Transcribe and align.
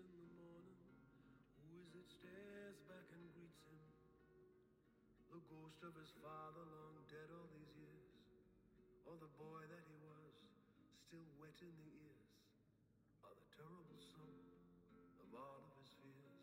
in 0.00 0.08
the 0.08 0.28
morning, 0.40 0.80
who 1.60 1.76
is 1.84 1.92
it 1.92 2.08
stares 2.08 2.80
back 2.88 3.04
and 3.12 3.24
greets 3.36 3.60
him? 3.68 3.84
The 5.28 5.44
ghost 5.52 5.84
of 5.84 5.92
his 6.00 6.08
father, 6.24 6.64
long 6.64 6.96
dead 7.12 7.28
all 7.28 7.48
these 7.52 7.76
years, 7.76 8.08
or 9.04 9.20
the 9.20 9.28
boy 9.36 9.60
that 9.68 9.84
he 9.84 9.96
was, 10.00 10.32
still 10.96 11.28
wet 11.36 11.56
in 11.60 11.74
the 11.76 11.92
ears, 12.08 12.32
or 13.20 13.36
the 13.36 13.48
terrible 13.52 14.00
sum 14.00 14.32
of 15.20 15.28
all 15.36 15.60
of 15.60 15.72
his 15.76 15.92
fears, 16.00 16.40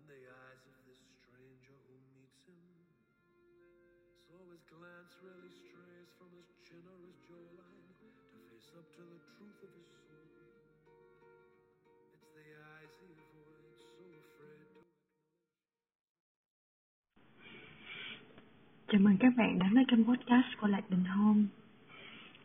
in 0.00 0.08
the 0.08 0.24
eyes 0.24 0.64
of 0.64 0.76
this 0.88 1.04
stranger 1.20 1.76
who 1.84 1.96
meets 2.16 2.40
him. 2.48 2.64
So 4.24 4.40
his 4.56 4.64
glance 4.72 5.12
really 5.20 5.52
strays 5.52 6.08
from 6.16 6.32
his 6.32 6.48
chin 6.64 6.84
or 6.88 7.00
his 7.04 7.20
jawline 7.28 7.92
to 8.00 8.08
face 8.32 8.72
up 8.72 8.88
to 8.96 9.04
the 9.04 9.20
truth 9.36 9.60
of 9.60 9.72
his 9.76 9.92
soul. 10.08 10.33
Chào 18.94 19.00
mừng 19.00 19.16
các 19.20 19.32
bạn 19.36 19.58
đến 19.58 19.74
với 19.74 19.84
kênh 19.88 20.04
podcast 20.04 20.46
của 20.60 20.66
Lạc 20.66 20.90
Đình 20.90 21.04
Hôn. 21.04 21.46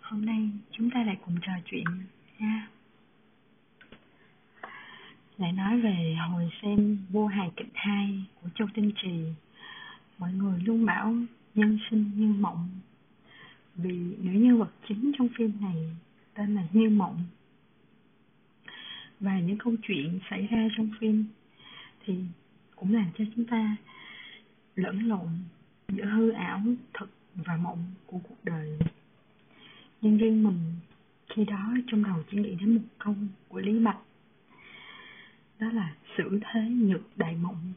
Hôm 0.02 0.25
nay 0.25 0.49
chúng 0.72 0.89
ta 0.89 1.03
lại 1.03 1.17
cùng 1.25 1.35
trò 1.41 1.52
chuyện 1.66 1.85
nha. 2.39 2.67
Lại 5.38 5.52
nói 5.52 5.81
về 5.81 6.16
hồi 6.30 6.50
xem 6.61 6.97
Vua 7.09 7.27
Hài 7.27 7.52
Kịch 7.55 7.72
2 7.73 8.25
của 8.41 8.50
Châu 8.55 8.67
Tinh 8.73 8.91
Trì. 9.02 9.23
Mọi 10.17 10.34
người 10.34 10.59
luôn 10.59 10.86
bảo 10.86 11.13
nhân 11.55 11.80
sinh 11.89 12.11
như 12.16 12.27
mộng. 12.27 12.70
Vì 13.75 14.16
nữ 14.20 14.31
nhân 14.31 14.59
vật 14.59 14.72
chính 14.88 15.11
trong 15.17 15.27
phim 15.38 15.52
này 15.61 15.95
tên 16.33 16.55
là 16.55 16.64
Như 16.72 16.89
Mộng. 16.89 17.23
Và 19.20 19.39
những 19.39 19.58
câu 19.58 19.75
chuyện 19.81 20.20
xảy 20.30 20.48
ra 20.48 20.67
trong 20.78 20.92
phim 21.00 21.25
thì 22.06 22.14
cũng 22.75 22.94
làm 22.94 23.06
cho 23.17 23.23
chúng 23.36 23.45
ta 23.45 23.76
lẫn 24.76 25.08
lộn 25.08 25.28
giữa 25.89 26.06
hư 26.06 26.30
ảo, 26.31 26.61
thực 26.94 27.09
và 27.36 27.58
mộng 27.58 27.84
của 28.06 28.20
cuộc 28.30 28.38
đời. 28.44 28.80
Nhưng 30.02 30.17
riêng 30.17 30.44
mình 30.44 30.59
khi 31.30 31.45
đó 31.45 31.73
trong 31.88 32.03
đầu 32.03 32.23
chỉ 32.31 32.38
nghĩ 32.38 32.56
đến 32.56 32.76
một 32.76 32.81
câu 32.98 33.16
của 33.48 33.59
lý 33.59 33.80
bạch, 33.80 34.00
đó 35.59 35.72
là 35.72 35.95
xử 36.17 36.39
thế 36.42 36.61
nhược 36.70 37.17
đại 37.17 37.36
mộng. 37.36 37.73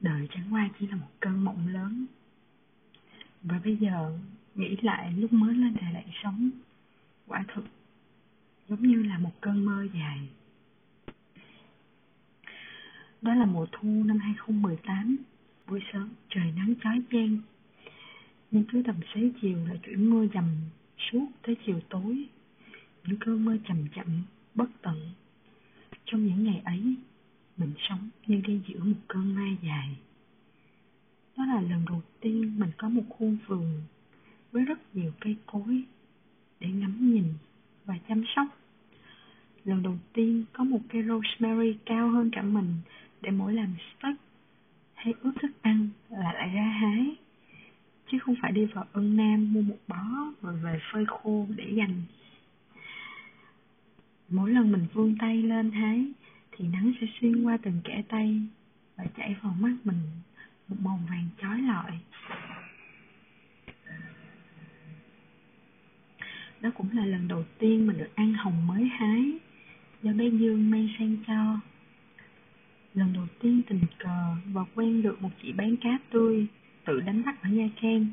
Đời 0.00 0.28
chẳng 0.30 0.54
qua 0.54 0.68
chỉ 0.78 0.86
là 0.86 0.96
một 0.96 1.10
cơn 1.20 1.44
mộng 1.44 1.68
lớn. 1.68 2.06
Và 3.42 3.60
bây 3.64 3.76
giờ 3.76 4.18
nghĩ 4.54 4.76
lại 4.82 5.12
lúc 5.12 5.32
mới 5.32 5.54
lên 5.54 5.76
Đà 5.80 5.90
lại 5.90 6.06
sống, 6.22 6.50
quả 7.26 7.44
thực 7.54 7.64
giống 8.68 8.82
như 8.82 9.02
là 9.02 9.18
một 9.18 9.32
cơn 9.40 9.64
mơ 9.64 9.86
dài. 9.94 10.28
Đó 13.22 13.34
là 13.34 13.46
mùa 13.46 13.66
thu 13.72 13.88
năm 14.04 14.18
2018 14.18 15.16
buổi 15.66 15.80
sớm 15.92 16.08
trời 16.28 16.52
nắng 16.56 16.74
chói 16.82 17.02
chang. 17.10 17.38
Nhưng 18.50 18.64
cứ 18.72 18.82
tầm 18.86 18.96
xế 19.14 19.30
chiều 19.42 19.66
lại 19.66 19.78
chuyển 19.82 20.10
mưa 20.10 20.26
dầm 20.34 20.44
suốt 20.98 21.26
tới 21.42 21.56
chiều 21.66 21.80
tối. 21.88 22.24
Những 23.04 23.18
cơn 23.20 23.44
mưa 23.44 23.56
chậm 23.68 23.76
chậm, 23.96 24.22
bất 24.54 24.68
tận. 24.82 25.10
Trong 26.04 26.26
những 26.26 26.44
ngày 26.44 26.62
ấy, 26.64 26.94
mình 27.56 27.72
sống 27.88 28.08
như 28.26 28.40
đi 28.46 28.60
giữa 28.68 28.84
một 28.84 28.96
cơn 29.08 29.34
ma 29.34 29.48
dài. 29.62 29.96
Đó 31.36 31.44
là 31.44 31.60
lần 31.60 31.84
đầu 31.86 32.02
tiên 32.20 32.58
mình 32.58 32.70
có 32.76 32.88
một 32.88 33.02
khu 33.08 33.32
vườn 33.46 33.82
với 34.52 34.64
rất 34.64 34.96
nhiều 34.96 35.12
cây 35.20 35.36
cối 35.46 35.82
để 36.60 36.68
ngắm 36.68 37.12
nhìn 37.14 37.24
và 37.88 37.94
chăm 38.08 38.24
sóc. 38.36 38.46
Lần 39.64 39.82
đầu 39.82 39.96
tiên 40.12 40.44
có 40.52 40.64
một 40.64 40.80
cây 40.88 41.02
rosemary 41.02 41.76
cao 41.86 42.08
hơn 42.08 42.30
cả 42.30 42.42
mình 42.42 42.74
để 43.20 43.30
mỗi 43.30 43.54
làm 43.54 43.74
steak 43.78 44.16
hay 44.94 45.14
ướp 45.20 45.34
thức 45.42 45.50
ăn 45.62 45.88
là 46.10 46.32
lại 46.32 46.48
ra 46.54 46.62
hái, 46.62 47.16
chứ 48.10 48.18
không 48.18 48.34
phải 48.42 48.52
đi 48.52 48.64
vào 48.64 48.84
ân 48.92 49.16
nam 49.16 49.52
mua 49.52 49.60
một 49.60 49.78
bó 49.88 50.04
rồi 50.42 50.56
về 50.56 50.80
phơi 50.92 51.06
khô 51.06 51.46
để 51.56 51.72
dành. 51.76 52.02
Mỗi 54.28 54.50
lần 54.50 54.72
mình 54.72 54.86
vươn 54.94 55.16
tay 55.20 55.42
lên 55.42 55.70
hái 55.70 56.06
thì 56.52 56.68
nắng 56.68 56.92
sẽ 57.00 57.06
xuyên 57.20 57.42
qua 57.42 57.58
từng 57.62 57.80
kẽ 57.84 58.02
tay 58.08 58.40
và 58.96 59.04
chảy 59.16 59.36
vào 59.42 59.56
mắt 59.60 59.76
mình 59.84 60.00
một 60.68 60.76
màu 60.80 61.00
vàng 61.10 61.28
chói 61.42 61.62
lọi. 61.62 61.92
Đó 66.60 66.70
cũng 66.74 66.88
là 66.92 67.06
lần 67.06 67.28
đầu 67.28 67.44
tiên 67.58 67.86
mình 67.86 67.98
được 67.98 68.14
ăn 68.14 68.34
hồng 68.34 68.66
mới 68.66 68.84
hái 68.84 69.32
do 70.02 70.12
bé 70.12 70.28
dương 70.28 70.70
mang 70.70 70.88
sang 70.98 71.16
cho. 71.26 71.60
Lần 72.94 73.12
đầu 73.12 73.26
tiên 73.40 73.62
tình 73.68 73.80
cờ 73.98 74.34
và 74.52 74.64
quen 74.74 75.02
được 75.02 75.22
một 75.22 75.30
chị 75.42 75.52
bán 75.52 75.76
cá 75.76 75.98
tươi 76.10 76.46
tự 76.84 77.00
đánh 77.00 77.22
bắt 77.24 77.42
ở 77.42 77.48
Nha 77.48 77.68
Trang. 77.82 78.06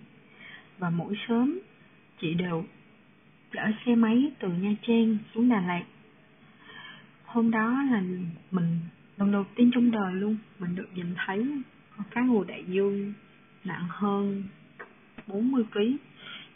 Và 0.77 0.89
mỗi 0.89 1.15
sớm, 1.27 1.59
chị 2.21 2.33
đều 2.33 2.65
chở 3.51 3.61
xe 3.85 3.95
máy 3.95 4.31
từ 4.39 4.49
Nha 4.49 4.75
Trang 4.87 5.17
xuống 5.33 5.49
Đà 5.49 5.61
Lạt. 5.61 5.83
Hôm 7.25 7.51
đó 7.51 7.83
là 7.91 8.03
mình 8.51 8.79
lần 9.17 9.31
đầu 9.31 9.45
tiên 9.55 9.71
trong 9.73 9.91
đời 9.91 10.13
luôn, 10.13 10.37
mình 10.59 10.75
được 10.75 10.87
nhìn 10.95 11.07
thấy 11.25 11.45
con 11.97 12.05
cá 12.11 12.21
ngừ 12.21 12.43
đại 12.47 12.63
dương 12.67 13.13
nặng 13.63 13.85
hơn 13.89 14.43
40 15.27 15.63
kg 15.73 15.79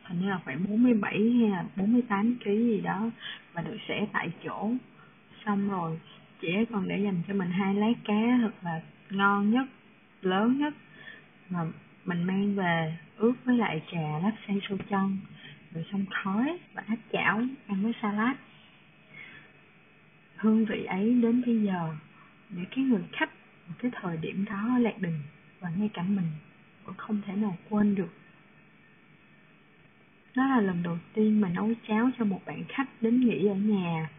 hình 0.10 0.22
như 0.22 0.30
là 0.30 0.40
khoảng 0.46 0.64
47 0.70 1.32
hay 1.40 1.50
là 1.50 1.66
48 1.76 2.36
kg 2.44 2.46
gì 2.46 2.82
đó 2.82 3.10
và 3.54 3.62
được 3.62 3.78
xẻ 3.88 4.08
tại 4.14 4.32
chỗ. 4.44 4.72
Xong 5.46 5.70
rồi, 5.70 6.00
chị 6.42 6.54
ấy 6.54 6.66
còn 6.66 6.88
để 6.88 7.00
dành 7.04 7.22
cho 7.28 7.34
mình 7.34 7.52
hai 7.52 7.76
lát 7.76 7.94
cá 8.04 8.38
thật 8.42 8.52
là 8.64 8.82
ngon 9.10 9.52
nhất, 9.52 9.68
lớn 10.22 10.58
nhất. 10.58 10.74
Mà 11.50 11.60
mình 12.06 12.24
mang 12.24 12.56
về 12.56 12.98
ướp 13.18 13.36
với 13.46 13.58
lại 13.58 13.82
trà 13.92 14.20
lát 14.24 14.32
xay 14.48 14.62
sô 14.70 14.76
chân 14.90 15.18
rồi 15.74 15.86
xong 15.92 16.06
khói 16.12 16.58
và 16.74 16.84
áp 16.88 16.98
chảo, 17.12 17.42
ăn 17.68 17.84
với 17.84 17.94
salad. 18.02 18.36
Hương 20.36 20.66
vị 20.66 20.84
ấy 20.86 21.14
đến 21.22 21.42
bây 21.46 21.62
giờ, 21.62 21.96
để 22.50 22.62
cái 22.76 22.84
người 22.84 23.04
khách 23.12 23.30
một 23.68 23.76
cái 23.80 23.92
thời 24.02 24.18
điểm 24.18 24.46
đó 24.46 24.68
ở 24.76 24.80
lạc 24.80 25.00
đình 25.00 25.20
và 25.60 25.70
ngay 25.78 25.90
cả 25.94 26.04
mình 26.04 26.28
cũng 26.86 26.96
không 26.96 27.22
thể 27.28 27.34
nào 27.36 27.58
quên 27.70 27.96
được 27.96 28.10
đó 30.36 30.48
là 30.48 30.62
lần 30.62 30.84
đầu 30.84 30.98
tiên 31.14 31.42
mà 31.42 31.50
nấu 31.50 31.72
cháo 31.88 32.10
cho 32.20 32.26
một 32.26 32.42
bạn 32.46 32.64
khách 32.70 32.90
đến 33.02 33.22
nghỉ 33.22 33.48
ở 33.48 33.56
nhà. 33.56 34.10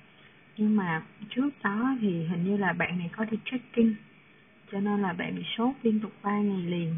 Nhưng 0.57 0.77
mà 0.77 1.03
trước 1.29 1.51
đó 1.63 1.97
thì 2.01 2.25
hình 2.25 2.45
như 2.45 2.57
là 2.57 2.73
bạn 2.73 2.99
này 2.99 3.11
có 3.13 3.25
đi 3.25 3.39
trekking, 3.45 3.93
cho 4.73 4.81
nên 4.81 5.03
là 5.03 5.13
bạn 5.13 5.37
bị 5.37 5.43
sốt 5.57 5.75
liên 5.83 6.01
tục 6.01 6.13
3 6.23 6.39
ngày 6.39 6.63
liền. 6.63 6.95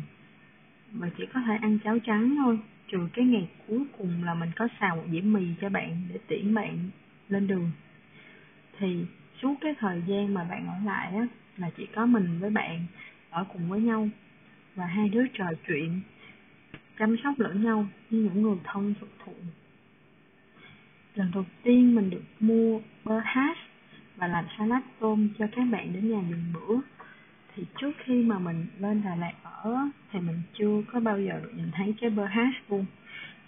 Và 0.92 1.10
chỉ 1.18 1.26
có 1.34 1.40
thể 1.46 1.56
ăn 1.56 1.78
cháo 1.84 1.98
trắng 1.98 2.34
thôi, 2.36 2.58
trừ 2.88 3.08
cái 3.12 3.24
ngày 3.24 3.48
cuối 3.68 3.84
cùng 3.98 4.24
là 4.24 4.34
mình 4.34 4.50
có 4.56 4.68
xào 4.80 4.96
một 4.96 5.04
dĩa 5.10 5.20
mì 5.20 5.46
cho 5.60 5.68
bạn 5.68 6.02
để 6.12 6.18
tiễn 6.28 6.54
bạn 6.54 6.78
lên 7.28 7.46
đường. 7.46 7.70
Thì 8.78 9.04
suốt 9.42 9.54
cái 9.60 9.74
thời 9.78 10.02
gian 10.06 10.34
mà 10.34 10.44
bạn 10.44 10.66
ở 10.66 10.74
lại 10.84 11.12
á, 11.16 11.26
là 11.56 11.70
chỉ 11.76 11.86
có 11.94 12.06
mình 12.06 12.38
với 12.40 12.50
bạn, 12.50 12.84
ở 13.30 13.44
cùng 13.52 13.68
với 13.68 13.80
nhau. 13.80 14.08
Và 14.74 14.86
hai 14.86 15.08
đứa 15.08 15.26
trò 15.26 15.44
chuyện 15.68 16.00
chăm 16.98 17.16
sóc 17.24 17.38
lẫn 17.38 17.64
nhau 17.64 17.86
như 18.10 18.18
những 18.18 18.42
người 18.42 18.56
thân 18.64 18.94
thuộc 19.00 19.08
thụ. 19.24 19.32
Lần 21.14 21.30
đầu 21.34 21.44
tiên 21.62 21.94
mình 21.94 22.10
được 22.10 22.22
mua 22.40 22.80
bơ 23.04 23.18
hash 23.24 23.60
và 24.16 24.26
làm 24.26 24.44
salad 24.58 24.82
tôm 25.00 25.28
cho 25.38 25.46
các 25.56 25.64
bạn 25.70 25.92
đến 25.92 26.10
nhà 26.10 26.22
dùng 26.30 26.52
bữa, 26.54 26.76
thì 27.54 27.64
trước 27.80 27.92
khi 28.04 28.22
mà 28.22 28.38
mình 28.38 28.66
lên 28.78 29.02
Đà 29.04 29.14
Lạt 29.14 29.32
ở, 29.42 29.76
thì 30.12 30.20
mình 30.20 30.42
chưa 30.58 30.82
có 30.92 31.00
bao 31.00 31.20
giờ 31.20 31.40
được 31.42 31.52
nhìn 31.56 31.70
thấy 31.72 31.94
trái 32.00 32.10
bơ 32.10 32.24
hash 32.24 32.56
luôn. 32.70 32.84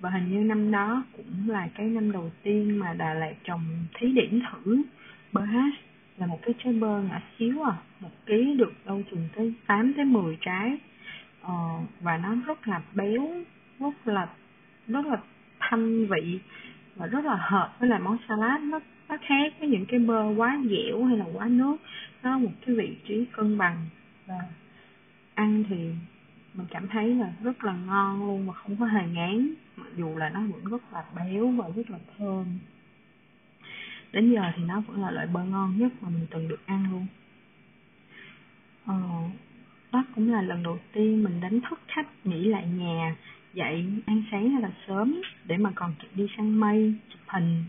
Và 0.01 0.11
hình 0.11 0.31
như 0.31 0.45
năm 0.45 0.71
đó 0.71 1.05
cũng 1.17 1.51
là 1.51 1.69
cái 1.75 1.87
năm 1.87 2.13
đầu 2.13 2.33
tiên 2.43 2.79
mà 2.79 2.95
Đà 2.95 3.15
Lạt 3.15 3.35
trồng 3.45 3.65
thí 3.95 4.13
điểm 4.13 4.41
thử 4.53 4.83
bơ 5.33 5.41
hash 5.41 5.79
là 6.19 6.27
một 6.27 6.39
cái 6.43 6.55
trái 6.65 6.73
bơ 6.73 7.03
nhỏ 7.03 7.21
xíu 7.39 7.63
à 7.63 7.77
một 8.01 8.11
ký 8.27 8.55
được 8.59 8.73
đâu 8.87 9.03
chừng 9.11 9.29
tới 9.37 9.55
8 9.67 9.93
tới 9.97 10.05
10 10.05 10.39
trái 10.41 10.79
ờ, 11.47 11.55
và 12.01 12.17
nó 12.17 12.35
rất 12.47 12.69
là 12.69 12.83
béo 12.95 13.29
rất 13.81 14.09
là 14.09 14.29
rất 14.89 15.07
là 15.07 15.17
thanh 15.59 16.07
vị 16.07 16.39
và 16.97 17.07
rất 17.07 17.25
là 17.25 17.37
hợp 17.37 17.77
với 17.79 17.89
lại 17.89 18.01
món 18.01 18.17
salad. 18.29 18.63
Nó 18.63 18.81
nó 19.09 19.17
khác 19.21 19.53
với 19.59 19.69
những 19.69 19.87
cái 19.87 20.01
bơ 20.01 20.35
quá 20.37 20.59
dẻo 20.71 21.05
hay 21.05 21.17
là 21.17 21.25
quá 21.33 21.49
nước. 21.49 21.77
Nó 22.23 22.39
một 22.39 22.51
cái 22.67 22.75
vị 22.77 22.97
trí 23.09 23.25
cân 23.33 23.59
bằng 23.59 23.87
và 24.27 24.39
ăn 25.35 25.65
thì 25.69 25.77
mình 26.55 26.67
cảm 26.71 26.89
thấy 26.89 27.15
là 27.15 27.33
rất 27.43 27.65
là 27.65 27.73
ngon 27.73 28.27
luôn 28.27 28.47
và 28.47 28.53
không 28.53 28.77
có 28.77 28.87
hề 28.87 29.07
ngán. 29.09 29.55
Mặc 29.77 29.87
dù 29.97 30.17
là 30.17 30.29
nó 30.29 30.41
vẫn 30.41 30.65
rất 30.65 30.93
là 30.93 31.05
béo 31.17 31.49
và 31.49 31.69
rất 31.77 31.91
là 31.91 31.99
thơm. 32.19 32.47
Đến 34.13 34.33
giờ 34.33 34.43
thì 34.57 34.63
nó 34.65 34.81
vẫn 34.81 35.03
là 35.03 35.11
loại 35.11 35.27
bơ 35.27 35.45
ngon 35.45 35.79
nhất 35.79 35.93
mà 36.01 36.09
mình 36.09 36.27
từng 36.31 36.49
được 36.49 36.67
ăn 36.67 36.87
luôn. 36.91 37.07
Ờ, 38.87 38.95
đó 39.95 40.05
cũng 40.15 40.33
là 40.33 40.43
lần 40.43 40.63
đầu 40.63 40.79
tiên 40.93 41.25
mình 41.25 41.41
đánh 41.41 41.61
thức 41.71 41.81
khách 41.89 42.07
nghỉ 42.25 42.45
lại 42.45 42.67
nhà, 42.67 43.17
dậy 43.53 43.85
ăn 44.07 44.23
sáng 44.31 44.51
hay 44.51 44.63
là 44.63 44.71
sớm 44.87 45.23
để 45.45 45.57
mà 45.57 45.71
còn 45.75 45.95
kịp 46.03 46.09
đi 46.15 46.27
săn 46.37 46.55
mây, 46.55 46.95
chụp 47.09 47.21
hình. 47.27 47.65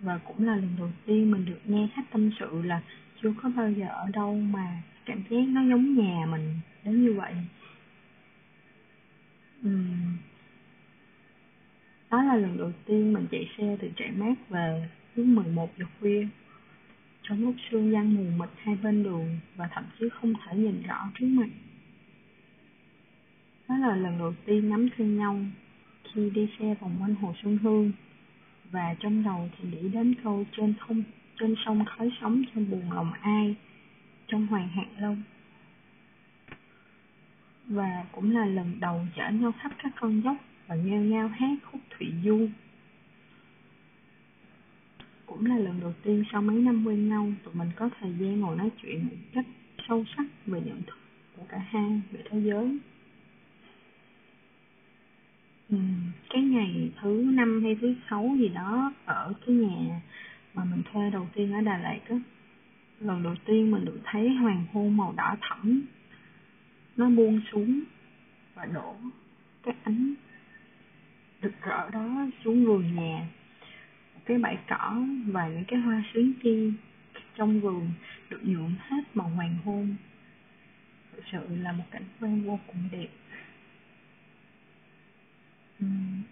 Và 0.00 0.18
cũng 0.18 0.46
là 0.46 0.56
lần 0.56 0.68
đầu 0.78 0.90
tiên 1.06 1.30
mình 1.30 1.44
được 1.44 1.58
nghe 1.64 1.88
khách 1.94 2.10
tâm 2.12 2.30
sự 2.40 2.62
là 2.62 2.82
chưa 3.22 3.32
có 3.42 3.50
bao 3.56 3.70
giờ 3.70 3.86
ở 3.88 4.06
đâu 4.12 4.34
mà 4.34 4.82
cảm 5.04 5.22
giác 5.30 5.44
nó 5.48 5.60
giống 5.60 5.94
nhà 5.94 6.26
mình? 6.26 6.54
Đến 6.84 7.02
như 7.02 7.12
vậy. 7.12 7.34
Uhm. 9.66 10.16
đó 12.10 12.22
là 12.22 12.34
lần 12.36 12.58
đầu 12.58 12.72
tiên 12.86 13.12
mình 13.12 13.26
chạy 13.30 13.48
xe 13.58 13.76
từ 13.80 13.90
trại 13.96 14.10
mát 14.10 14.34
về 14.48 14.88
lúc 15.14 15.26
11 15.26 15.70
giờ 15.78 15.84
khuya 16.00 16.26
trong 17.28 17.40
lúc 17.40 17.54
sương 17.70 17.92
giăng 17.92 18.14
mù 18.14 18.24
mịt 18.38 18.48
hai 18.56 18.76
bên 18.82 19.02
đường 19.02 19.38
và 19.56 19.68
thậm 19.74 19.84
chí 19.98 20.08
không 20.08 20.32
thể 20.34 20.56
nhìn 20.56 20.82
rõ 20.82 21.08
trước 21.14 21.26
mặt. 21.26 21.48
Đó 23.68 23.76
là 23.76 23.96
lần 23.96 24.18
đầu 24.18 24.34
tiên 24.46 24.68
nắm 24.70 24.88
tay 24.98 25.06
nhau 25.06 25.40
khi 26.12 26.30
đi 26.30 26.48
xe 26.58 26.74
vòng 26.80 26.96
quanh 27.00 27.14
hồ 27.14 27.34
Xuân 27.42 27.58
Hương 27.58 27.92
và 28.70 28.94
trong 29.00 29.24
đầu 29.24 29.50
thì 29.58 29.68
nghĩ 29.68 29.88
đến 29.88 30.14
câu 30.24 30.44
trên 30.56 30.74
không, 30.80 31.02
trên 31.40 31.54
sông 31.64 31.84
khói 31.84 32.10
sóng 32.20 32.42
trong 32.54 32.70
buồn 32.70 32.92
lòng 32.92 33.12
ai, 33.20 33.54
trong 34.28 34.46
hoàng 34.46 34.68
hạ 34.68 34.84
lông 34.98 35.22
và 37.68 38.04
cũng 38.12 38.36
là 38.36 38.46
lần 38.46 38.80
đầu 38.80 39.06
chở 39.16 39.30
nhau 39.30 39.52
khắp 39.58 39.72
các 39.82 39.92
con 40.00 40.20
dốc 40.20 40.36
và 40.66 40.74
nheo 40.74 41.00
nhao 41.00 41.28
hát 41.28 41.58
khúc 41.72 41.80
thủy 41.90 42.12
du 42.24 42.48
cũng 45.28 45.46
là 45.46 45.58
lần 45.58 45.80
đầu 45.80 45.92
tiên 46.02 46.24
sau 46.32 46.42
mấy 46.42 46.56
năm 46.56 46.86
quen 46.86 47.08
nhau 47.08 47.32
tụi 47.44 47.54
mình 47.54 47.68
có 47.76 47.90
thời 48.00 48.10
gian 48.18 48.40
ngồi 48.40 48.56
nói 48.56 48.70
chuyện 48.82 49.04
một 49.04 49.16
cách 49.32 49.46
sâu 49.88 50.04
sắc 50.16 50.26
về 50.46 50.60
nhận 50.60 50.82
thức 50.82 50.98
của 51.36 51.42
cả 51.48 51.58
hai 51.58 52.00
về 52.10 52.22
thế 52.30 52.40
giới. 52.40 52.78
Ừ, 55.70 55.76
cái 56.30 56.42
ngày 56.42 56.90
thứ 57.00 57.24
năm 57.34 57.62
hay 57.62 57.76
thứ 57.80 57.94
sáu 58.10 58.36
gì 58.38 58.48
đó 58.48 58.92
ở 59.04 59.32
cái 59.46 59.54
nhà 59.54 60.00
mà 60.54 60.64
mình 60.64 60.82
thuê 60.92 61.10
đầu 61.10 61.28
tiên 61.34 61.52
ở 61.52 61.60
Đà 61.60 61.78
Lạt 61.78 62.00
á 62.08 62.16
lần 63.00 63.22
đầu 63.22 63.34
tiên 63.44 63.70
mình 63.70 63.84
được 63.84 64.00
thấy 64.04 64.28
hoàng 64.28 64.64
hôn 64.72 64.96
màu 64.96 65.14
đỏ 65.16 65.36
thẫm. 65.40 65.82
Nó 66.96 67.10
buông 67.10 67.40
xuống 67.52 67.80
và 68.54 68.64
đổ 68.64 68.96
cái 69.62 69.74
ánh 69.82 70.14
rực 71.42 71.52
rỡ 71.62 71.90
đó 71.90 72.26
xuống 72.44 72.64
vườn 72.64 72.94
nhà 72.96 73.28
cái 74.28 74.38
bãi 74.38 74.58
cỏ 74.68 74.96
và 75.26 75.48
những 75.48 75.64
cái 75.64 75.80
hoa 75.80 76.02
xuyến 76.12 76.32
chi 76.42 76.72
trong 77.36 77.60
vườn 77.60 77.90
được 78.30 78.40
nhuộm 78.42 78.74
hết 78.78 79.02
màu 79.14 79.28
hoàng 79.28 79.56
hôn. 79.64 79.94
Thực 81.12 81.22
sự 81.32 81.56
là 81.56 81.72
một 81.72 81.84
cảnh 81.90 82.04
quan 82.20 82.42
vô 82.42 82.58
cùng 82.66 82.88
đẹp. 82.92 83.08
Uhm, 85.84 86.22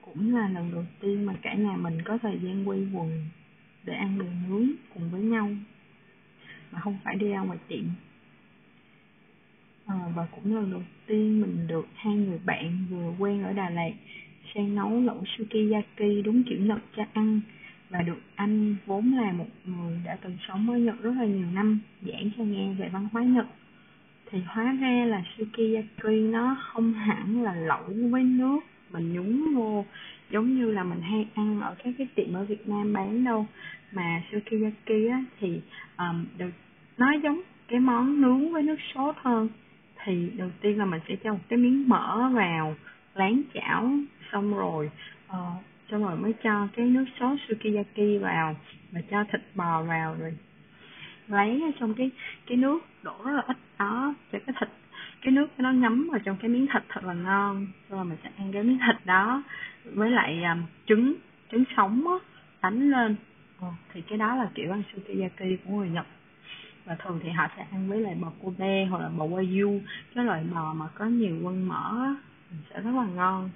cũng 0.00 0.34
là 0.34 0.48
lần 0.48 0.72
đầu 0.72 0.84
tiên 1.00 1.26
mà 1.26 1.34
cả 1.42 1.54
nhà 1.54 1.76
mình 1.76 2.02
có 2.04 2.18
thời 2.18 2.38
gian 2.42 2.68
quay 2.68 2.86
quần 2.94 3.26
để 3.84 3.94
ăn 3.94 4.18
đồ 4.18 4.26
nướng 4.48 4.70
cùng 4.94 5.10
với 5.10 5.20
nhau 5.20 5.50
mà 6.70 6.80
không 6.80 6.98
phải 7.04 7.16
đi 7.16 7.28
ra 7.28 7.40
ngoài 7.40 7.58
tiệm. 7.68 7.84
À, 9.86 9.96
và 10.14 10.26
cũng 10.26 10.54
lần 10.54 10.70
đầu 10.70 10.82
tiên 11.06 11.40
mình 11.40 11.66
được 11.66 11.88
hai 11.94 12.14
người 12.14 12.38
bạn 12.44 12.84
vừa 12.90 13.14
quen 13.18 13.42
ở 13.42 13.52
Đà 13.52 13.70
Lạt 13.70 13.90
sang 14.54 14.74
nấu 14.74 15.00
lẩu 15.00 15.24
sukiyaki 15.38 16.24
đúng 16.24 16.42
kiểu 16.42 16.58
Nhật 16.60 16.78
cho 16.96 17.04
ăn. 17.12 17.40
Và 17.90 18.02
được 18.02 18.20
anh 18.34 18.76
vốn 18.86 19.12
là 19.12 19.32
một 19.32 19.48
người 19.64 19.98
đã 20.04 20.16
từng 20.22 20.36
sống 20.48 20.70
ở 20.70 20.78
Nhật 20.78 21.02
rất 21.02 21.12
là 21.18 21.24
nhiều 21.24 21.46
năm 21.52 21.80
giảng 22.02 22.30
cho 22.36 22.44
nghe 22.44 22.74
về 22.78 22.88
văn 22.92 23.08
hóa 23.12 23.22
Nhật. 23.22 23.46
Thì 24.30 24.38
hóa 24.46 24.76
ra 24.80 25.04
là 25.06 25.22
sukiyaki 25.38 26.30
nó 26.32 26.56
không 26.60 26.92
hẳn 26.92 27.42
là 27.42 27.54
lẩu 27.54 27.84
với 28.10 28.22
nước 28.22 28.60
mình 28.92 29.12
nhúng 29.12 29.54
vô 29.54 29.84
giống 30.30 30.56
như 30.56 30.70
là 30.72 30.84
mình 30.84 31.00
hay 31.00 31.26
ăn 31.34 31.60
ở 31.60 31.74
các 31.84 31.94
cái 31.98 32.06
tiệm 32.14 32.32
ở 32.34 32.44
Việt 32.44 32.68
Nam 32.68 32.92
bán 32.92 33.24
đâu. 33.24 33.46
Mà 33.92 34.22
sukiyaki 34.32 35.10
á, 35.10 35.24
thì 35.40 35.60
um, 35.98 36.26
được 36.38 36.50
nói 36.98 37.20
giống 37.22 37.40
cái 37.68 37.80
món 37.80 38.20
nướng 38.20 38.52
với 38.52 38.62
nước 38.62 38.78
sốt 38.94 39.14
hơn. 39.18 39.48
Thì 40.04 40.30
đầu 40.36 40.50
tiên 40.60 40.78
là 40.78 40.84
mình 40.84 41.00
sẽ 41.08 41.16
cho 41.24 41.32
một 41.32 41.40
cái 41.48 41.58
miếng 41.58 41.88
mỡ 41.88 42.28
vào 42.28 42.74
láng 43.20 43.42
chảo 43.54 43.90
xong 44.32 44.54
rồi 44.54 44.90
uh, 45.28 45.36
xong 45.90 46.04
rồi 46.04 46.16
mới 46.16 46.32
cho 46.42 46.68
cái 46.76 46.86
nước 46.86 47.04
sốt 47.20 47.38
sukiyaki 47.48 48.22
vào 48.22 48.56
và 48.92 49.00
cho 49.10 49.24
thịt 49.32 49.40
bò 49.54 49.82
vào 49.82 50.16
rồi 50.20 50.34
lấy 51.28 51.72
trong 51.80 51.94
cái 51.94 52.10
cái 52.46 52.56
nước 52.56 52.80
đổ 53.02 53.24
rất 53.24 53.32
là 53.32 53.42
ít 53.46 53.56
đó 53.78 54.14
cho 54.32 54.38
cái 54.46 54.54
thịt 54.60 54.68
cái 55.22 55.32
nước 55.32 55.46
nó 55.58 55.72
ngấm 55.72 56.08
vào 56.10 56.20
trong 56.24 56.36
cái 56.36 56.48
miếng 56.48 56.66
thịt 56.72 56.82
thật 56.88 57.04
là 57.04 57.14
ngon. 57.14 57.66
Rồi 57.90 58.04
mình 58.04 58.18
sẽ 58.24 58.30
ăn 58.38 58.52
cái 58.52 58.62
miếng 58.62 58.78
thịt 58.86 58.96
đó 59.06 59.42
với 59.84 60.10
lại 60.10 60.42
um, 60.44 60.62
trứng 60.86 61.14
trứng 61.52 61.64
sống 61.76 62.04
á 62.06 62.14
đánh 62.62 62.90
lên. 62.90 63.16
Ừ, 63.60 63.66
thì 63.92 64.00
cái 64.00 64.18
đó 64.18 64.36
là 64.36 64.50
kiểu 64.54 64.72
ăn 64.72 64.82
sukiyaki 64.92 65.64
của 65.64 65.72
người 65.72 65.88
nhật. 65.88 66.06
Và 66.84 66.94
thường 66.94 67.20
thì 67.22 67.30
họ 67.30 67.48
sẽ 67.56 67.66
ăn 67.72 67.88
với 67.88 68.00
lại 68.00 68.14
bò 68.14 68.32
Kobe 68.42 68.86
hoặc 68.86 69.02
là 69.02 69.08
bò 69.08 69.24
Wagyu 69.26 69.80
cái 70.14 70.24
loại 70.24 70.44
bò 70.54 70.74
mà 70.74 70.86
có 70.94 71.04
nhiều 71.04 71.36
quân 71.42 71.68
mỡ 71.68 72.14
sẽ 72.70 72.80
rất 72.80 72.90
là 72.94 73.06
ngon. 73.06 73.50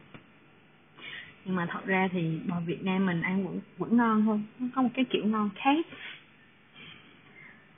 Nhưng 1.45 1.57
mà 1.57 1.67
thật 1.71 1.87
ra 1.87 2.09
thì 2.13 2.41
bò 2.49 2.61
Việt 2.61 2.83
Nam 2.83 3.07
mình 3.07 3.23
ăn 3.23 3.45
vẫn 3.45 3.61
vẫn 3.79 3.97
ngon 3.97 4.23
hơn 4.23 4.43
nó 4.59 4.67
có 4.75 4.83
một 4.83 4.89
cái 4.95 5.05
kiểu 5.11 5.27
ngon 5.27 5.51
khác. 5.55 5.87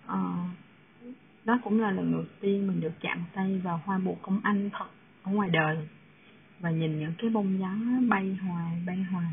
Ờ, 0.06 0.34
đó 1.44 1.58
cũng 1.64 1.80
là 1.80 1.90
lần 1.90 2.12
đầu 2.12 2.24
tiên 2.40 2.66
mình 2.66 2.80
được 2.80 2.92
chạm 3.00 3.24
tay 3.34 3.60
vào 3.64 3.80
hoa 3.84 3.98
bồ 3.98 4.16
công 4.22 4.40
anh 4.42 4.70
thật 4.72 4.86
ở 5.22 5.32
ngoài 5.32 5.50
đời. 5.50 5.88
Và 6.60 6.70
nhìn 6.70 7.00
những 7.00 7.12
cái 7.18 7.30
bông 7.30 7.58
gió 7.58 7.74
bay 8.08 8.34
hoài 8.34 8.82
bay 8.86 8.96
hoài 8.96 9.32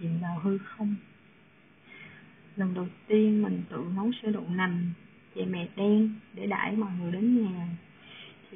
chìm 0.00 0.18
vào 0.22 0.38
hư 0.38 0.58
không. 0.58 0.94
Lần 2.56 2.74
đầu 2.74 2.86
tiên 3.06 3.42
mình 3.42 3.62
tự 3.68 3.84
nấu 3.96 4.10
sữa 4.22 4.30
đậu 4.30 4.44
nành 4.48 4.90
chè 5.34 5.44
mè 5.44 5.66
đen 5.76 6.14
để 6.34 6.46
đãi 6.46 6.76
mọi 6.76 6.90
người 7.00 7.12
đến 7.12 7.44
nhà 7.44 7.68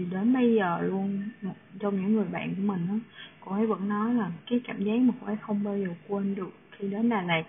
thì 0.00 0.06
đến 0.10 0.32
bây 0.32 0.54
giờ 0.54 0.80
luôn 0.82 1.22
một 1.42 1.54
trong 1.78 2.00
những 2.00 2.14
người 2.14 2.24
bạn 2.24 2.54
của 2.54 2.62
mình 2.62 2.86
đó 2.88 2.94
cô 3.40 3.52
ấy 3.52 3.66
vẫn 3.66 3.88
nói 3.88 4.14
là 4.14 4.30
cái 4.50 4.60
cảm 4.64 4.84
giác 4.84 4.96
mà 5.00 5.14
cô 5.20 5.26
ấy 5.26 5.36
không 5.40 5.64
bao 5.64 5.78
giờ 5.78 5.88
quên 6.08 6.34
được 6.34 6.52
khi 6.70 6.88
đến 6.88 7.08
Đà 7.08 7.22
Lạt 7.22 7.42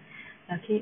là 0.47 0.59
khi 0.63 0.81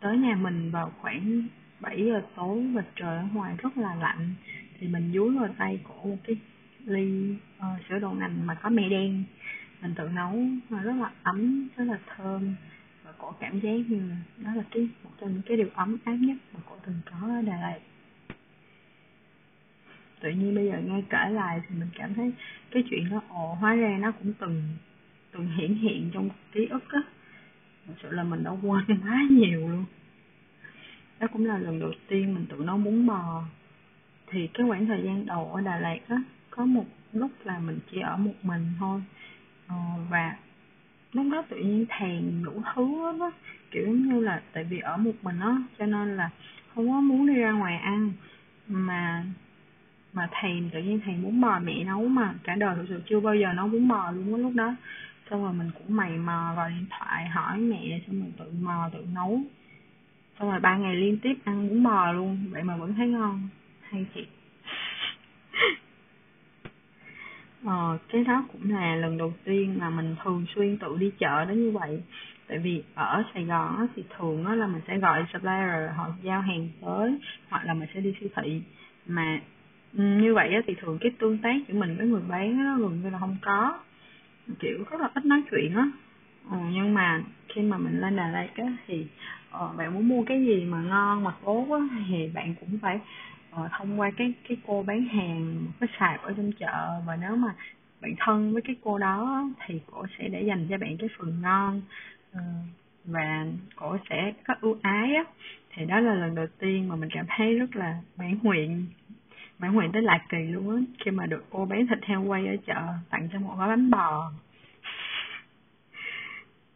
tới 0.00 0.18
nhà 0.18 0.36
mình 0.40 0.70
vào 0.70 0.92
khoảng 1.00 1.42
7 1.80 2.04
giờ 2.04 2.22
tối 2.36 2.66
và 2.74 2.82
trời 2.96 3.16
ở 3.16 3.24
ngoài 3.34 3.54
rất 3.58 3.78
là 3.78 3.94
lạnh 3.94 4.34
thì 4.78 4.88
mình 4.88 5.12
dúi 5.14 5.38
vào 5.38 5.48
tay 5.58 5.80
cổ 5.88 6.04
một 6.04 6.16
cái 6.24 6.36
ly 6.86 7.34
uh, 7.58 7.64
sữa 7.88 7.98
đậu 7.98 8.14
nành 8.14 8.46
mà 8.46 8.54
có 8.54 8.68
mè 8.68 8.88
đen. 8.88 9.24
Mình 9.82 9.94
tự 9.94 10.08
nấu 10.08 10.44
nó 10.70 10.78
rất 10.82 10.96
là 10.96 11.10
ấm 11.22 11.68
rất 11.76 11.84
là 11.84 11.98
thơm 12.16 12.54
và 13.04 13.12
cổ 13.18 13.32
cảm 13.40 13.60
giác 13.60 13.70
như 13.88 14.00
là 14.10 14.16
đó 14.36 14.54
là 14.54 14.62
cái 14.70 14.88
một 15.04 15.10
trong 15.20 15.32
những 15.32 15.42
cái 15.42 15.56
điều 15.56 15.68
ấm 15.74 15.96
áp 16.04 16.16
nhất 16.20 16.36
mà 16.54 16.60
cổ 16.70 16.76
từng 16.86 17.00
có 17.10 17.28
ở 17.28 17.42
Đà 17.42 17.60
Lạt 17.60 17.78
tự 20.20 20.30
nhiên 20.30 20.54
bây 20.54 20.66
giờ 20.66 20.78
nghe 20.84 21.02
kể 21.10 21.30
lại 21.30 21.60
thì 21.68 21.74
mình 21.78 21.88
cảm 21.94 22.14
thấy 22.14 22.32
cái 22.70 22.84
chuyện 22.90 23.10
đó 23.10 23.22
ồ 23.28 23.54
hóa 23.54 23.74
ra 23.74 23.98
nó 24.00 24.10
cũng 24.12 24.32
từng 24.38 24.62
từng 25.32 25.48
hiển 25.48 25.74
hiện 25.74 26.10
trong 26.14 26.28
ký 26.52 26.66
ức 26.66 26.88
á. 26.88 27.00
Thật 27.86 27.94
sự 28.02 28.10
là 28.10 28.22
mình 28.22 28.44
đã 28.44 28.50
quên 28.50 29.00
quá 29.02 29.26
nhiều 29.30 29.68
luôn. 29.68 29.84
Đó 31.20 31.26
cũng 31.32 31.46
là 31.46 31.58
lần 31.58 31.80
đầu 31.80 31.92
tiên 32.08 32.34
mình 32.34 32.46
tự 32.48 32.56
nấu 32.56 32.78
bún 32.78 33.06
bò. 33.06 33.42
Thì 34.26 34.46
cái 34.46 34.66
khoảng 34.68 34.86
thời 34.86 35.02
gian 35.02 35.26
đầu 35.26 35.52
ở 35.54 35.60
Đà 35.60 35.78
Lạt 35.78 35.98
á 36.08 36.16
có 36.50 36.64
một 36.64 36.84
lúc 37.12 37.30
là 37.44 37.58
mình 37.58 37.78
chỉ 37.90 38.00
ở 38.00 38.16
một 38.16 38.34
mình 38.42 38.66
thôi. 38.78 39.02
Ờ, 39.68 39.76
và 40.10 40.36
lúc 41.12 41.26
đó 41.32 41.42
tự 41.48 41.56
nhiên 41.56 41.86
thèm 41.88 42.44
đủ 42.44 42.62
thứ 42.74 43.16
đó 43.20 43.32
kiểu 43.70 43.88
như 43.88 44.20
là 44.20 44.42
tại 44.52 44.64
vì 44.64 44.78
ở 44.78 44.96
một 44.96 45.12
mình 45.22 45.40
á 45.40 45.56
cho 45.78 45.86
nên 45.86 46.16
là 46.16 46.30
không 46.74 46.88
có 46.88 47.00
muốn 47.00 47.26
đi 47.26 47.34
ra 47.34 47.52
ngoài 47.52 47.76
ăn. 47.76 48.12
Mà 48.68 49.24
mà 50.16 50.28
thèm 50.32 50.70
tự 50.70 50.82
nhiên 50.82 51.00
thèm 51.00 51.22
bún 51.22 51.40
bò 51.40 51.58
mẹ 51.58 51.84
nấu 51.84 52.08
mà 52.08 52.34
cả 52.44 52.54
đời 52.54 52.76
thực 52.76 52.84
sự 52.88 53.02
chưa 53.06 53.20
bao 53.20 53.34
giờ 53.34 53.52
nấu 53.52 53.68
bún 53.68 53.88
bò 53.88 54.10
luôn 54.10 54.34
á 54.34 54.38
lúc 54.38 54.54
đó. 54.54 54.74
Xong 55.30 55.42
rồi 55.42 55.52
mình 55.52 55.70
cũng 55.74 55.96
mày 55.96 56.10
mò 56.10 56.52
vào 56.56 56.68
điện 56.68 56.86
thoại 56.90 57.28
hỏi 57.28 57.58
mẹ 57.58 58.00
xong 58.06 58.20
rồi 58.20 58.32
tự 58.38 58.52
mò 58.60 58.88
tự 58.92 59.04
nấu. 59.14 59.40
Xong 60.38 60.50
rồi 60.50 60.60
ba 60.60 60.76
ngày 60.76 60.96
liên 60.96 61.18
tiếp 61.18 61.34
ăn 61.44 61.68
bún 61.68 61.82
bò 61.82 62.12
luôn 62.12 62.38
vậy 62.50 62.62
mà 62.62 62.76
vẫn 62.76 62.94
thấy 62.94 63.08
ngon. 63.08 63.48
Hay 63.82 64.06
thiệt. 64.14 64.24
Ờ 67.64 67.98
cái 68.08 68.24
đó 68.24 68.44
cũng 68.52 68.70
là 68.70 68.96
lần 68.96 69.18
đầu 69.18 69.32
tiên 69.44 69.76
mà 69.78 69.90
mình 69.90 70.16
thường 70.24 70.46
xuyên 70.54 70.76
tự 70.76 70.96
đi 70.98 71.10
chợ 71.18 71.44
đến 71.44 71.64
như 71.64 71.70
vậy. 71.70 72.02
Tại 72.48 72.58
vì 72.58 72.82
ở 72.94 73.22
Sài 73.34 73.44
Gòn 73.44 73.76
á, 73.76 73.86
thì 73.96 74.04
thường 74.18 74.44
á, 74.44 74.54
là 74.54 74.66
mình 74.66 74.82
sẽ 74.88 74.98
gọi 74.98 75.24
supplier 75.32 75.90
họ 75.96 76.08
giao 76.22 76.40
hàng 76.40 76.68
tới 76.80 77.18
hoặc 77.48 77.64
là 77.64 77.74
mình 77.74 77.88
sẽ 77.94 78.00
đi 78.00 78.14
siêu 78.20 78.28
thị. 78.36 78.62
Mà 79.06 79.40
Ừ, 79.92 80.04
như 80.04 80.34
vậy 80.34 80.54
á, 80.54 80.60
thì 80.66 80.74
thường 80.80 80.98
cái 81.00 81.12
tương 81.18 81.38
tác 81.38 81.56
của 81.68 81.74
mình 81.74 81.96
với 81.96 82.06
người 82.06 82.22
bán 82.28 82.64
nó 82.64 82.78
gần 82.78 83.00
như 83.02 83.10
là 83.10 83.18
không 83.18 83.36
có. 83.42 83.78
Kiểu 84.58 84.84
rất 84.90 85.00
là 85.00 85.10
ít 85.14 85.24
nói 85.24 85.42
chuyện 85.50 85.74
á. 85.74 85.90
Ừ, 86.50 86.56
nhưng 86.72 86.94
mà 86.94 87.22
khi 87.48 87.62
mà 87.62 87.78
mình 87.78 88.00
lên 88.00 88.16
Đà 88.16 88.28
Lạt 88.28 88.48
á 88.54 88.76
thì 88.86 89.06
uh, 89.64 89.76
bạn 89.76 89.94
muốn 89.94 90.08
mua 90.08 90.22
cái 90.22 90.46
gì 90.46 90.64
mà 90.64 90.82
ngon 90.82 91.24
mà 91.24 91.30
tốt 91.44 91.66
á 91.70 92.02
thì 92.08 92.30
bạn 92.34 92.54
cũng 92.60 92.78
phải 92.82 93.00
uh, 93.52 93.70
thông 93.78 94.00
qua 94.00 94.10
cái 94.16 94.32
cái 94.48 94.56
cô 94.66 94.82
bán 94.82 95.04
hàng 95.04 95.64
một 95.64 95.70
cái 95.80 95.88
sạp 95.98 96.22
ở 96.22 96.34
trong 96.36 96.52
chợ. 96.52 97.00
Và 97.06 97.16
nếu 97.16 97.36
mà 97.36 97.54
bạn 98.00 98.14
thân 98.18 98.52
với 98.52 98.62
cái 98.62 98.76
cô 98.84 98.98
đó 98.98 99.48
thì 99.66 99.80
cô 99.92 100.06
sẽ 100.18 100.28
để 100.28 100.42
dành 100.42 100.66
cho 100.70 100.78
bạn 100.78 100.96
cái 100.96 101.08
phần 101.18 101.42
ngon. 101.42 101.82
Uh, 102.32 102.40
và 103.04 103.46
cổ 103.76 103.96
sẽ 104.10 104.32
có 104.46 104.54
ưu 104.60 104.78
ái 104.82 105.14
á. 105.14 105.24
Thì 105.74 105.84
đó 105.84 106.00
là 106.00 106.14
lần 106.14 106.34
đầu 106.34 106.46
tiên 106.58 106.88
mà 106.88 106.96
mình 106.96 107.08
cảm 107.12 107.26
thấy 107.36 107.58
rất 107.58 107.76
là 107.76 107.98
mãn 108.16 108.38
nguyện 108.42 108.86
mãn 109.58 109.72
nguyện 109.72 109.92
tới 109.92 110.02
lạc 110.02 110.26
kỳ 110.28 110.38
luôn 110.38 110.76
á. 110.76 110.82
Khi 111.04 111.10
mà 111.10 111.26
được 111.26 111.44
cô 111.50 111.64
bán 111.66 111.86
thịt 111.86 111.98
heo 112.04 112.22
quay 112.22 112.46
ở 112.46 112.56
chợ, 112.66 112.82
tặng 113.10 113.28
cho 113.32 113.38
một 113.38 113.54
gói 113.58 113.68
bánh 113.68 113.90
bò. 113.90 114.32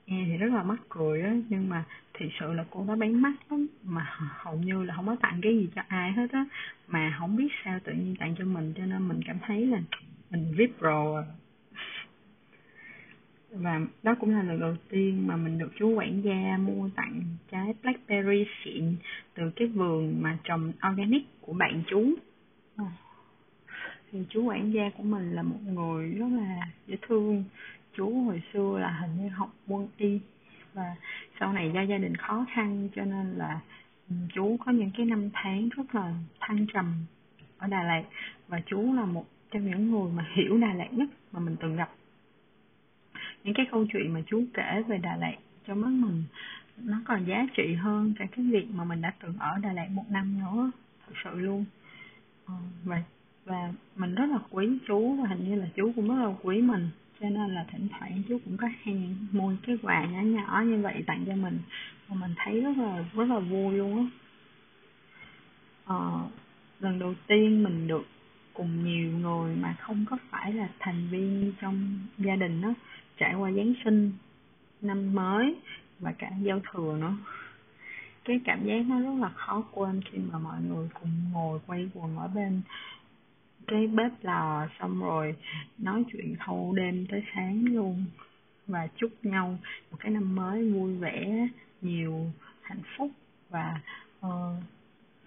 Nghe 0.06 0.24
thì 0.26 0.36
rất 0.36 0.52
là 0.52 0.62
mắc 0.62 0.78
cười 0.88 1.22
á, 1.22 1.34
nhưng 1.48 1.68
mà 1.68 1.84
thì 2.14 2.26
sự 2.40 2.52
là 2.52 2.64
cô 2.70 2.84
đó 2.88 2.96
bán 2.96 3.22
mắc 3.22 3.32
lắm. 3.50 3.66
Mà 3.84 4.06
hầu 4.18 4.56
như 4.56 4.82
là 4.82 4.94
không 4.96 5.06
có 5.06 5.16
tặng 5.20 5.40
cái 5.42 5.56
gì 5.56 5.68
cho 5.74 5.82
ai 5.88 6.12
hết 6.12 6.32
á. 6.32 6.44
Mà 6.88 7.16
không 7.18 7.36
biết 7.36 7.48
sao 7.64 7.78
tự 7.84 7.92
nhiên 7.92 8.16
tặng 8.16 8.34
cho 8.38 8.44
mình, 8.44 8.72
cho 8.76 8.86
nên 8.86 9.08
mình 9.08 9.20
cảm 9.26 9.36
thấy 9.46 9.66
là 9.66 9.80
mình 10.30 10.54
vip 10.56 10.70
pro 10.78 11.16
à. 11.16 11.24
Và 13.52 13.80
đó 14.02 14.14
cũng 14.20 14.30
là 14.30 14.42
lần 14.42 14.60
đầu 14.60 14.76
tiên 14.88 15.26
mà 15.26 15.36
mình 15.36 15.58
được 15.58 15.72
chú 15.78 15.94
quản 15.94 16.22
gia 16.22 16.56
mua 16.56 16.88
tặng 16.96 17.22
trái 17.50 17.74
blackberry 17.82 18.46
xịn 18.64 18.94
từ 19.34 19.50
cái 19.56 19.68
vườn 19.68 20.22
mà 20.22 20.38
trồng 20.44 20.72
organic 20.92 21.22
của 21.40 21.52
bạn 21.52 21.82
chú 21.86 22.14
thì 24.12 24.18
chú 24.28 24.44
quản 24.44 24.72
gia 24.72 24.90
của 24.96 25.02
mình 25.02 25.32
là 25.32 25.42
một 25.42 25.58
người 25.66 26.10
rất 26.10 26.26
là 26.30 26.68
dễ 26.86 26.96
thương. 27.08 27.44
Chú 27.96 28.22
hồi 28.24 28.42
xưa 28.52 28.78
là 28.80 28.90
hình 28.90 29.10
như 29.18 29.28
học 29.28 29.54
quân 29.66 29.88
y 29.96 30.20
và 30.74 30.96
sau 31.40 31.52
này 31.52 31.70
do 31.74 31.82
gia 31.82 31.98
đình 31.98 32.16
khó 32.16 32.46
khăn 32.54 32.88
cho 32.96 33.04
nên 33.04 33.34
là 33.36 33.60
ừ, 34.08 34.16
chú 34.34 34.56
có 34.64 34.72
những 34.72 34.90
cái 34.96 35.06
năm 35.06 35.28
tháng 35.32 35.68
rất 35.68 35.94
là 35.94 36.14
thăng 36.40 36.66
trầm 36.74 36.94
ở 37.58 37.66
Đà 37.66 37.82
Lạt 37.82 38.02
và 38.48 38.60
chú 38.66 38.92
là 38.92 39.04
một 39.04 39.26
trong 39.50 39.70
những 39.70 39.90
người 39.90 40.12
mà 40.12 40.26
hiểu 40.34 40.58
Đà 40.58 40.74
Lạt 40.74 40.92
nhất 40.92 41.08
mà 41.32 41.40
mình 41.40 41.56
từng 41.60 41.76
gặp. 41.76 41.90
Những 43.44 43.54
cái 43.54 43.66
câu 43.70 43.86
chuyện 43.92 44.14
mà 44.14 44.20
chú 44.26 44.44
kể 44.54 44.82
về 44.88 44.98
Đà 44.98 45.16
Lạt 45.16 45.36
cho 45.66 45.74
mắt 45.74 45.90
mình, 45.90 46.24
nó 46.76 47.00
còn 47.04 47.24
giá 47.24 47.46
trị 47.56 47.74
hơn 47.74 48.14
cả 48.18 48.26
cái 48.36 48.44
việc 48.44 48.66
mà 48.74 48.84
mình 48.84 49.00
đã 49.00 49.12
từng 49.22 49.34
ở 49.38 49.58
Đà 49.62 49.72
Lạt 49.72 49.88
một 49.90 50.04
năm 50.10 50.40
nữa, 50.40 50.70
thật 51.06 51.12
sự 51.24 51.40
luôn. 51.40 51.64
Vậy 52.46 52.56
và 52.84 53.02
và 53.50 53.72
mình 53.96 54.14
rất 54.14 54.26
là 54.30 54.38
quý 54.50 54.68
chú 54.86 55.16
và 55.22 55.28
hình 55.28 55.50
như 55.50 55.54
là 55.54 55.66
chú 55.76 55.92
cũng 55.96 56.08
rất 56.08 56.24
là 56.24 56.34
quý 56.42 56.62
mình. 56.62 56.88
Cho 57.20 57.30
nên 57.30 57.54
là 57.54 57.64
thỉnh 57.72 57.88
thoảng 57.88 58.22
chú 58.28 58.38
cũng 58.44 58.56
có 58.56 58.68
hay 58.82 59.16
mua 59.32 59.52
cái 59.66 59.78
quà 59.82 60.04
nhỏ 60.04 60.20
nhỏ 60.20 60.62
như 60.66 60.82
vậy 60.82 61.04
tặng 61.06 61.24
cho 61.26 61.34
mình. 61.34 61.58
Và 62.08 62.16
mình 62.16 62.34
thấy 62.36 62.60
rất 62.60 62.76
là 62.78 63.04
rất 63.14 63.24
là 63.28 63.38
vui 63.38 63.74
luôn 63.74 63.96
á. 63.96 64.04
Ờ, 65.84 66.20
lần 66.80 66.98
đầu 66.98 67.14
tiên 67.26 67.62
mình 67.62 67.88
được 67.88 68.06
cùng 68.54 68.84
nhiều 68.84 69.10
người 69.18 69.56
mà 69.56 69.76
không 69.80 70.04
có 70.10 70.16
phải 70.30 70.52
là 70.52 70.68
thành 70.78 71.08
viên 71.10 71.52
trong 71.60 71.98
gia 72.18 72.36
đình 72.36 72.60
đó 72.60 72.74
trải 73.16 73.34
qua 73.34 73.52
Giáng 73.52 73.74
sinh 73.84 74.12
năm 74.80 75.14
mới 75.14 75.56
và 75.98 76.12
cả 76.12 76.30
giao 76.42 76.60
thừa 76.72 76.96
nữa. 77.00 77.16
Cái 78.24 78.40
cảm 78.44 78.64
giác 78.64 78.86
nó 78.88 79.00
rất 79.00 79.14
là 79.20 79.28
khó 79.28 79.62
quên 79.72 80.00
khi 80.10 80.18
mà 80.32 80.38
mọi 80.38 80.62
người 80.68 80.88
cùng 81.00 81.10
ngồi 81.32 81.60
quay 81.66 81.88
quần 81.94 82.16
ở 82.16 82.28
bên 82.28 82.62
cái 83.70 83.86
bếp 83.86 84.12
lò 84.22 84.66
xong 84.80 85.00
rồi 85.00 85.34
nói 85.78 86.04
chuyện 86.12 86.34
thâu 86.38 86.72
đêm 86.76 87.06
tới 87.10 87.22
sáng 87.34 87.64
luôn. 87.64 88.04
Và 88.66 88.88
chúc 88.96 89.10
nhau 89.22 89.58
một 89.90 89.96
cái 90.00 90.10
năm 90.10 90.34
mới 90.34 90.70
vui 90.70 90.96
vẻ 90.96 91.48
nhiều 91.82 92.26
hạnh 92.62 92.82
phúc 92.96 93.10
và 93.50 93.80
uh, 94.26 94.30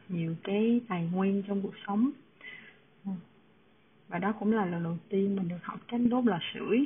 nhiều 0.10 0.36
cái 0.44 0.82
tài 0.88 1.10
nguyên 1.14 1.44
trong 1.48 1.62
cuộc 1.62 1.74
sống. 1.88 2.12
Và 4.08 4.20
đó 4.20 4.32
cũng 4.40 4.54
là 4.54 4.66
lần 4.66 4.84
đầu 4.84 4.98
tiên 5.10 5.36
mình 5.36 5.48
được 5.48 5.64
học 5.64 5.80
cách 5.88 6.02
đốt 6.10 6.26
lò 6.26 6.40
sưởi. 6.54 6.86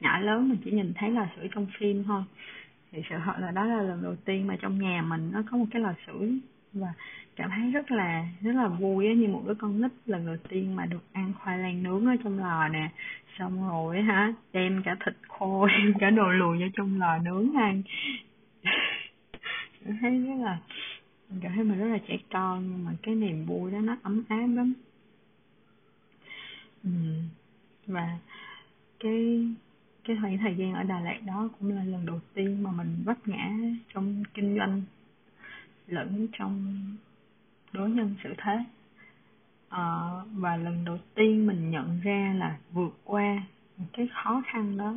Nhỏ 0.00 0.18
lớn 0.18 0.48
mình 0.48 0.58
chỉ 0.64 0.70
nhìn 0.70 0.92
thấy 0.94 1.10
lò 1.10 1.26
sưởi 1.36 1.48
trong 1.54 1.66
phim 1.78 2.04
thôi. 2.04 2.22
Thì 2.90 3.02
sự 3.10 3.16
thật 3.24 3.34
là 3.38 3.50
đó 3.50 3.64
là 3.64 3.82
lần 3.82 4.02
đầu 4.02 4.16
tiên 4.24 4.46
mà 4.46 4.56
trong 4.60 4.78
nhà 4.78 5.02
mình 5.02 5.30
nó 5.32 5.42
có 5.50 5.56
một 5.56 5.66
cái 5.70 5.82
lò 5.82 5.94
sưởi. 6.06 6.38
Và 6.72 6.92
cảm 7.36 7.50
thấy 7.50 7.70
rất 7.70 7.90
là 7.90 8.28
rất 8.40 8.52
là 8.52 8.68
vui 8.68 9.06
á, 9.06 9.12
như 9.12 9.28
một 9.28 9.42
đứa 9.46 9.54
con 9.54 9.82
nít 9.82 9.90
lần 10.06 10.26
đầu 10.26 10.36
tiên 10.48 10.76
mà 10.76 10.86
được 10.86 11.04
ăn 11.12 11.32
khoai 11.38 11.58
lang 11.58 11.82
nướng 11.82 12.06
ở 12.06 12.16
trong 12.24 12.38
lò 12.38 12.68
nè 12.68 12.90
xong 13.38 13.68
rồi 13.68 14.02
hả, 14.02 14.32
đem 14.52 14.82
cả 14.84 14.96
thịt 15.04 15.14
khô, 15.28 15.66
đem 15.78 15.94
cả 16.00 16.10
đồ 16.10 16.28
lùi 16.32 16.58
vô 16.58 16.66
trong 16.74 17.00
lò 17.00 17.18
nướng 17.18 17.54
ăn 17.56 17.82
cảm 19.84 19.98
thấy 20.00 20.24
rất 20.26 20.44
là, 20.44 20.58
cảm 21.42 21.52
thấy 21.54 21.64
mình 21.64 21.78
rất 21.78 21.88
là 21.88 21.98
trẻ 22.08 22.18
con, 22.32 22.70
nhưng 22.70 22.84
mà 22.84 22.92
cái 23.02 23.14
niềm 23.14 23.46
vui 23.46 23.70
đó 23.70 23.78
nó 23.80 23.96
ấm 24.02 24.22
áp 24.28 24.46
lắm 24.46 24.72
ừ. 26.84 26.90
và 27.86 28.18
cái 29.00 29.46
cái 30.04 30.16
khoảng 30.20 30.38
thời 30.38 30.54
gian 30.54 30.74
ở 30.74 30.82
Đà 30.82 31.00
Lạt 31.00 31.18
đó 31.26 31.48
cũng 31.58 31.70
là 31.76 31.84
lần 31.84 32.06
đầu 32.06 32.20
tiên 32.34 32.62
mà 32.62 32.72
mình 32.72 32.96
vấp 33.04 33.28
ngã 33.28 33.50
trong 33.94 34.22
kinh 34.34 34.56
doanh 34.56 34.82
lẫn 35.86 36.26
trong 36.32 36.84
đối 37.72 37.90
nhân 37.90 38.14
xử 38.24 38.34
thế. 38.38 38.64
À, 39.68 40.10
và 40.32 40.56
lần 40.56 40.84
đầu 40.84 40.98
tiên 41.14 41.46
mình 41.46 41.70
nhận 41.70 42.00
ra 42.00 42.34
là 42.38 42.58
vượt 42.72 43.00
qua 43.04 43.42
cái 43.92 44.08
khó 44.12 44.42
khăn 44.46 44.76
đó 44.76 44.94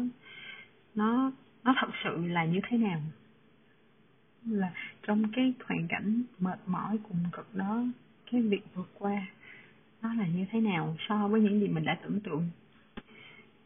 nó 0.96 1.32
nó 1.63 1.74
thật 1.82 1.89
sự 2.03 2.25
là 2.25 2.46
như 2.46 2.60
thế 2.70 2.77
nào? 2.77 3.00
Là 4.46 4.72
trong 5.08 5.24
cái 5.32 5.53
hoàn 5.65 5.88
cảnh 5.88 6.24
mệt 6.39 6.60
mỏi 6.65 6.98
cùng 7.10 7.17
cực 7.32 7.55
đó 7.55 7.84
cái 8.32 8.41
việc 8.41 8.62
vượt 8.74 8.89
qua 9.00 9.25
nó 10.01 10.13
là 10.13 10.27
như 10.27 10.46
thế 10.51 10.62
nào 10.62 10.96
so 11.10 11.27
với 11.27 11.41
những 11.41 11.60
gì 11.60 11.67
mình 11.67 11.86
đã 11.86 11.98
tưởng 12.03 12.20
tượng? 12.20 12.50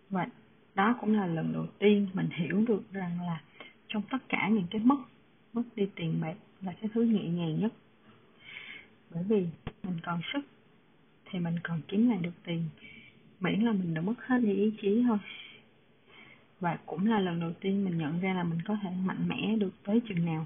Và 0.10 0.28
đó 0.76 0.96
cũng 1.02 1.18
là 1.18 1.26
lần 1.28 1.54
đầu 1.54 1.68
tiên 1.80 2.08
mình 2.14 2.30
hiểu 2.32 2.66
được 2.68 2.92
rằng 2.92 3.22
là 3.22 3.42
trong 3.88 4.04
tất 4.10 4.18
cả 4.30 4.50
những 4.50 4.68
cái 4.70 4.82
mất 4.82 4.98
mất 5.54 5.64
đi 5.76 5.88
tiền 5.96 6.22
bạc 6.22 6.36
là 6.62 6.74
cái 6.82 6.90
thứ 6.94 7.02
nhẹ 7.02 7.24
nhàng 7.24 7.60
nhất 7.60 7.74
bởi 9.14 9.24
vì 9.24 9.48
mình 9.84 10.00
còn 10.04 10.22
sức, 10.34 10.40
thì 11.26 11.40
mình 11.40 11.56
còn 11.64 11.82
kiếm 11.88 12.10
lại 12.10 12.20
được 12.22 12.44
tiền. 12.44 12.64
Miễn 13.40 13.60
là 13.60 13.72
mình 13.72 13.94
đã 13.94 14.02
mất 14.02 14.26
hết 14.26 14.38
đi 14.38 14.54
ý 14.54 14.74
chí 14.82 15.04
thôi. 15.08 15.18
Và 16.60 16.78
cũng 16.86 17.08
là 17.08 17.20
lần 17.20 17.40
đầu 17.40 17.52
tiên 17.60 17.86
mình 17.86 17.98
nhận 17.98 18.20
ra 18.20 18.34
là 18.34 18.44
mình 18.44 18.60
có 18.66 18.78
thể 18.84 18.90
mạnh 18.90 19.28
mẽ 19.28 19.56
được 19.56 19.74
tới 19.84 20.02
chừng 20.10 20.26
nào. 20.26 20.46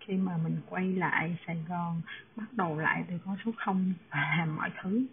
Khi 0.00 0.14
mà 0.14 0.36
mình 0.36 0.56
quay 0.68 0.92
lại 0.92 1.36
Sài 1.46 1.56
Gòn, 1.68 2.00
bắt 2.36 2.52
đầu 2.52 2.78
lại 2.78 3.04
từ 3.08 3.18
con 3.24 3.36
số 3.44 3.52
không 3.56 3.92
và 4.10 4.34
làm 4.38 4.56
mọi 4.56 4.70
thứ. 4.82 5.06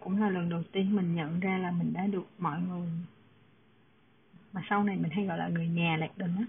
Cũng 0.00 0.20
là 0.20 0.30
lần 0.30 0.48
đầu 0.48 0.62
tiên 0.72 0.96
mình 0.96 1.14
nhận 1.14 1.40
ra 1.40 1.58
là 1.58 1.70
mình 1.70 1.92
đã 1.92 2.06
được 2.06 2.26
mọi 2.38 2.60
người, 2.60 2.88
mà 4.52 4.62
sau 4.68 4.84
này 4.84 4.96
mình 4.96 5.10
hay 5.10 5.26
gọi 5.26 5.38
là 5.38 5.48
người 5.48 5.68
nhà 5.68 5.96
lạc 5.96 6.18
đình 6.18 6.36
á 6.38 6.44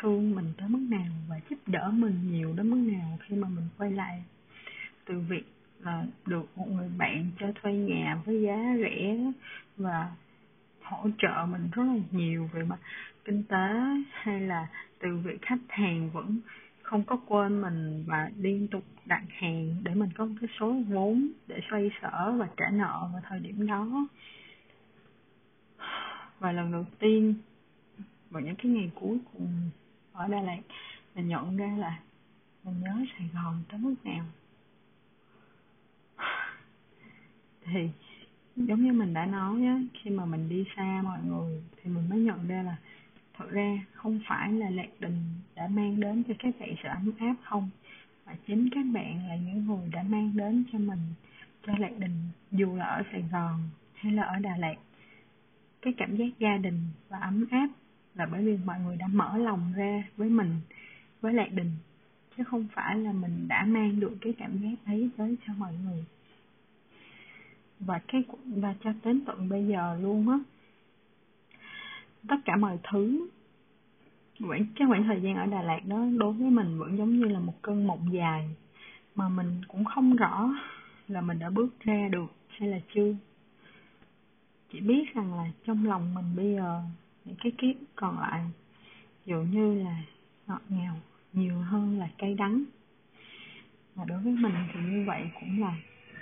thương 0.00 0.34
mình 0.34 0.52
tới 0.58 0.68
mức 0.68 0.86
nào 0.90 1.12
và 1.28 1.40
giúp 1.50 1.58
đỡ 1.66 1.90
mình 1.92 2.32
nhiều 2.32 2.54
đến 2.56 2.70
mức 2.70 2.92
nào 2.92 3.18
khi 3.20 3.36
mà 3.36 3.48
mình 3.48 3.64
quay 3.78 3.90
lại 3.90 4.22
từ 5.04 5.20
việc 5.20 5.44
là 5.80 6.04
được 6.26 6.58
một 6.58 6.68
người 6.68 6.90
bạn 6.98 7.30
cho 7.38 7.46
thuê 7.62 7.72
nhà 7.72 8.20
với 8.24 8.42
giá 8.42 8.76
rẻ 8.78 9.16
và 9.76 10.12
hỗ 10.82 11.08
trợ 11.18 11.46
mình 11.48 11.68
rất 11.72 11.82
là 11.82 11.98
nhiều 12.10 12.50
về 12.52 12.62
mặt 12.62 12.78
kinh 13.24 13.42
tế 13.42 13.68
hay 14.10 14.40
là 14.40 14.66
từ 14.98 15.16
việc 15.16 15.42
khách 15.42 15.60
hàng 15.68 16.10
vẫn 16.10 16.38
không 16.82 17.04
có 17.04 17.16
quên 17.26 17.60
mình 17.60 18.04
và 18.06 18.30
liên 18.38 18.68
tục 18.68 18.84
đặt 19.06 19.22
hàng 19.28 19.76
để 19.82 19.94
mình 19.94 20.10
có 20.16 20.24
một 20.24 20.34
cái 20.40 20.50
số 20.60 20.76
vốn 20.88 21.28
để 21.46 21.60
xoay 21.70 21.90
sở 22.02 22.32
và 22.32 22.48
trả 22.56 22.70
nợ 22.70 23.08
vào 23.12 23.22
thời 23.28 23.38
điểm 23.38 23.66
đó. 23.66 24.06
Và 26.38 26.52
lần 26.52 26.72
đầu 26.72 26.84
tiên, 26.98 27.34
vào 28.30 28.42
những 28.42 28.56
cái 28.56 28.72
ngày 28.72 28.90
cuối 28.94 29.18
cùng 29.32 29.70
ở 30.16 30.28
Đà 30.28 30.40
Lạt 30.40 30.60
mình 31.14 31.28
nhận 31.28 31.56
ra 31.56 31.76
là 31.78 31.98
mình 32.64 32.74
nhớ 32.80 33.04
Sài 33.18 33.28
Gòn 33.34 33.62
tới 33.68 33.80
mức 33.80 33.94
nào. 34.04 34.24
Thì, 37.64 37.88
giống 38.56 38.84
như 38.84 38.92
mình 38.92 39.14
đã 39.14 39.26
nói 39.26 39.64
á, 39.64 39.80
khi 40.02 40.10
mà 40.10 40.24
mình 40.24 40.48
đi 40.48 40.64
xa 40.76 41.00
mọi 41.04 41.18
người 41.28 41.62
thì 41.76 41.90
mình 41.90 42.08
mới 42.08 42.18
nhận 42.18 42.48
ra 42.48 42.62
là 42.62 42.76
thật 43.34 43.50
ra 43.50 43.78
không 43.92 44.20
phải 44.28 44.52
là 44.52 44.70
lạc 44.70 44.88
đình 45.00 45.22
đã 45.54 45.68
mang 45.68 46.00
đến 46.00 46.22
cho 46.28 46.34
các 46.38 46.54
bạn 46.60 46.74
sự 46.82 46.88
ấm 46.88 47.12
áp 47.18 47.34
không, 47.42 47.70
mà 48.26 48.32
chính 48.46 48.68
các 48.70 48.84
bạn 48.92 49.28
là 49.28 49.36
những 49.36 49.66
người 49.66 49.88
đã 49.92 50.02
mang 50.02 50.32
đến 50.36 50.64
cho 50.72 50.78
mình, 50.78 51.00
cho 51.66 51.72
lạc 51.78 51.92
đình, 51.98 52.18
dù 52.52 52.76
là 52.76 52.84
ở 52.84 53.02
sài 53.12 53.24
gòn 53.32 53.68
hay 53.94 54.12
là 54.12 54.22
ở 54.22 54.38
đà 54.38 54.56
lạt. 54.56 54.74
Cái 55.82 55.92
cảm 55.96 56.16
giác 56.16 56.38
gia 56.38 56.56
đình 56.56 56.80
và 57.08 57.18
ấm 57.18 57.46
áp 57.50 57.68
là 58.16 58.26
bởi 58.26 58.44
vì 58.44 58.58
mọi 58.64 58.80
người 58.80 58.96
đã 58.96 59.06
mở 59.06 59.38
lòng 59.38 59.72
ra 59.76 60.04
với 60.16 60.28
mình, 60.28 60.60
với 61.20 61.34
lạc 61.34 61.52
đình. 61.52 61.70
Chứ 62.36 62.44
không 62.44 62.66
phải 62.72 62.98
là 62.98 63.12
mình 63.12 63.48
đã 63.48 63.64
mang 63.64 64.00
được 64.00 64.12
cái 64.20 64.32
cảm 64.38 64.58
giác 64.58 64.74
ấy 64.84 65.10
tới 65.16 65.36
cho 65.46 65.52
mọi 65.58 65.74
người. 65.84 66.04
Và 67.80 68.00
cái 68.08 68.24
và 68.44 68.74
cho 68.84 68.92
đến 69.04 69.20
tận 69.24 69.48
bây 69.48 69.66
giờ 69.66 69.98
luôn 70.02 70.28
á, 70.28 70.38
tất 72.28 72.36
cả 72.44 72.56
mọi 72.56 72.78
thứ, 72.90 73.28
khoảng, 74.40 74.66
cái 74.76 74.88
khoảng 74.88 75.04
thời 75.04 75.20
gian 75.20 75.36
ở 75.36 75.46
Đà 75.46 75.62
Lạt 75.62 75.80
đó 75.86 76.06
đối 76.18 76.32
với 76.32 76.50
mình 76.50 76.78
vẫn 76.78 76.98
giống 76.98 77.16
như 77.16 77.24
là 77.24 77.40
một 77.40 77.62
cơn 77.62 77.86
mộng 77.86 78.08
dài, 78.12 78.48
mà 79.14 79.28
mình 79.28 79.60
cũng 79.68 79.84
không 79.84 80.16
rõ 80.16 80.50
là 81.08 81.20
mình 81.20 81.38
đã 81.38 81.50
bước 81.50 81.80
ra 81.80 82.08
được 82.12 82.32
hay 82.48 82.68
là 82.68 82.78
chưa. 82.94 83.14
Chỉ 84.72 84.80
biết 84.80 85.14
rằng 85.14 85.34
là 85.34 85.50
trong 85.64 85.86
lòng 85.86 86.14
mình 86.14 86.36
bây 86.36 86.54
giờ 86.54 86.82
những 87.26 87.36
cái 87.42 87.52
kiếp 87.58 87.74
còn 87.96 88.20
lại 88.20 88.42
dụ 89.26 89.36
như 89.36 89.84
là 89.84 90.02
ngọt 90.46 90.62
ngào 90.68 90.96
nhiều 91.32 91.58
hơn 91.58 91.98
là 91.98 92.08
cay 92.18 92.34
đắng. 92.34 92.64
Mà 93.96 94.04
đối 94.04 94.20
với 94.20 94.32
mình 94.32 94.54
thì 94.72 94.80
như 94.80 95.04
vậy 95.06 95.22
cũng 95.40 95.60
là 95.60 95.76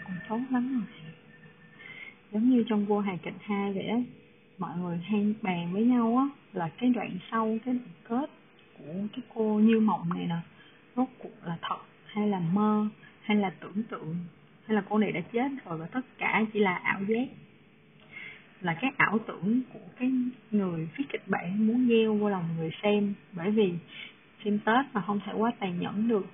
cũng 0.05 0.17
tốt 0.29 0.41
lắm 0.51 0.73
rồi. 0.73 1.13
Giống 2.33 2.51
như 2.51 2.65
trong 2.69 2.87
vua 2.87 3.01
hài 3.01 3.19
kịch 3.19 3.35
hai 3.41 3.73
vậy 3.73 3.87
á, 3.87 3.99
mọi 4.59 4.79
người 4.79 4.99
hay 4.99 5.35
bàn 5.43 5.73
với 5.73 5.85
nhau 5.85 6.17
á, 6.17 6.29
là 6.53 6.71
cái 6.79 6.91
đoạn 6.91 7.19
sau, 7.31 7.59
cái 7.65 7.75
đoạn 7.75 7.95
kết 8.09 8.31
của 8.79 8.95
cái 9.13 9.23
cô 9.35 9.61
như 9.61 9.81
mộng 9.81 10.09
này 10.15 10.27
nè, 10.27 10.37
rốt 10.97 11.09
cuộc 11.19 11.45
là 11.45 11.59
thật 11.63 11.79
hay 12.07 12.29
là 12.29 12.41
mơ, 12.41 12.89
hay 13.23 13.37
là 13.37 13.51
tưởng 13.61 13.83
tượng, 13.83 14.17
hay 14.67 14.75
là 14.75 14.83
cô 14.89 14.99
này 14.99 15.13
đã 15.13 15.21
chết 15.21 15.49
rồi 15.65 15.79
và 15.79 15.87
tất 15.87 16.01
cả 16.19 16.45
chỉ 16.53 16.59
là 16.59 16.75
ảo 16.75 17.03
giác 17.03 17.29
là 18.65 18.75
cái 18.75 18.91
ảo 18.97 19.19
tưởng 19.27 19.61
của 19.73 19.89
cái 19.99 20.13
người 20.51 20.89
viết 20.97 21.05
kịch 21.13 21.29
bản 21.29 21.67
muốn 21.67 21.89
gieo 21.89 22.15
vô 22.15 22.29
lòng 22.29 22.45
người 22.59 22.71
xem. 22.83 23.15
Bởi 23.33 23.51
vì 23.51 23.73
phim 24.43 24.59
tết 24.59 24.87
mà 24.93 25.03
không 25.07 25.21
thể 25.27 25.33
quá 25.33 25.53
tàn 25.59 25.81
nhẫn 25.81 26.09
được. 26.09 26.27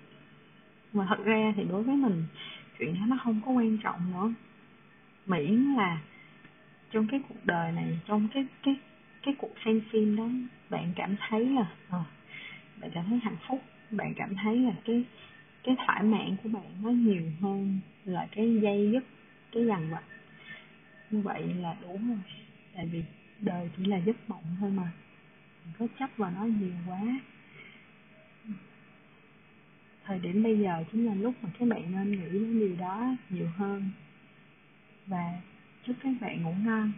Mà 0.92 1.06
thật 1.08 1.24
ra 1.24 1.52
thì 1.56 1.64
đối 1.70 1.82
với 1.82 1.96
mình 1.96 2.24
chuyện 2.78 2.94
đó 2.94 3.00
nó 3.08 3.18
không 3.24 3.40
có 3.46 3.52
quan 3.52 3.78
trọng 3.78 4.12
nữa. 4.12 4.32
Miễn 5.26 5.74
là 5.76 6.00
trong 6.90 7.06
cái 7.06 7.20
cuộc 7.28 7.44
đời 7.46 7.72
này 7.72 7.98
trong 8.06 8.28
cái 8.34 8.46
cái 8.62 8.76
cái 9.22 9.34
cuộc 9.38 9.52
xem 9.64 9.80
phim 9.90 10.16
đó 10.16 10.28
bạn 10.70 10.92
cảm 10.96 11.16
thấy 11.28 11.48
là 11.48 11.66
à, 11.90 12.04
bạn 12.80 12.90
cảm 12.94 13.04
thấy 13.08 13.18
hạnh 13.22 13.36
phúc. 13.48 13.62
Bạn 13.90 14.14
cảm 14.16 14.34
thấy 14.42 14.58
là 14.58 14.72
cái 14.84 15.04
cái 15.64 15.76
thỏa 15.86 16.02
mãn 16.02 16.36
của 16.42 16.48
bạn 16.48 16.82
nó 16.82 16.90
nhiều 16.90 17.22
hơn 17.40 17.80
là 18.04 18.28
cái 18.32 18.60
dây 18.62 18.90
dứt 18.92 19.04
cái 19.52 19.66
dằn 19.66 19.90
vặt 19.90 20.02
như 21.10 21.20
vậy 21.20 21.54
là 21.54 21.76
đủ 21.82 22.00
rồi. 22.08 22.18
Tại 22.74 22.86
vì 22.86 23.04
đời 23.40 23.70
chỉ 23.76 23.84
là 23.84 23.96
giấc 23.96 24.30
mộng 24.30 24.44
thôi 24.60 24.70
mà. 24.70 24.92
Đừng 25.64 25.72
có 25.78 25.86
chấp 25.98 26.10
vào 26.16 26.30
nó 26.30 26.44
nhiều 26.44 26.72
quá. 26.86 27.00
Thời 30.04 30.18
điểm 30.18 30.42
bây 30.42 30.58
giờ 30.58 30.84
chính 30.92 31.06
là 31.06 31.14
lúc 31.14 31.34
mà 31.42 31.50
các 31.58 31.68
bạn 31.68 31.92
nên 31.92 32.10
nghĩ 32.10 32.28
đến 32.32 32.60
điều 32.60 32.76
đó 32.76 33.16
nhiều 33.30 33.48
hơn. 33.56 33.90
Và 35.06 35.40
chúc 35.86 35.96
các 36.02 36.12
bạn 36.20 36.42
ngủ 36.42 36.54
ngon. 36.64 36.92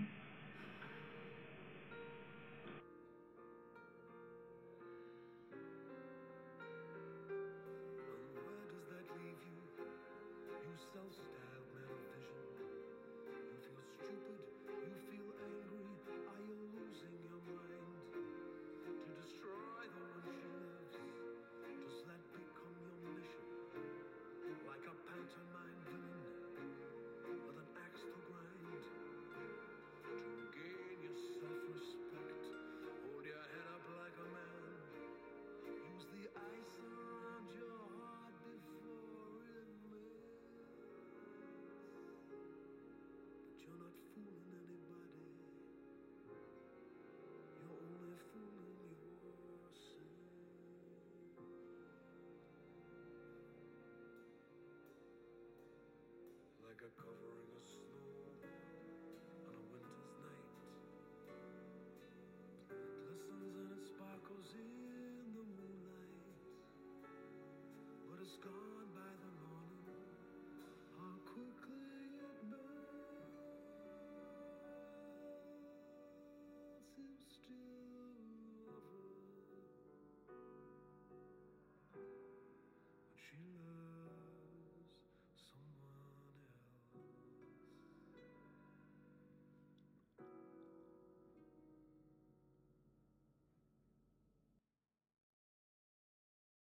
a 56.85 56.91
cover 57.01 57.42